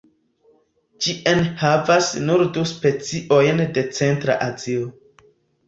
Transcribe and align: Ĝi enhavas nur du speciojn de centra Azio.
Ĝi 1.05 1.13
enhavas 1.31 2.09
nur 2.25 2.43
du 2.57 2.65
speciojn 2.73 3.65
de 3.79 3.87
centra 4.01 4.41
Azio. 4.51 4.93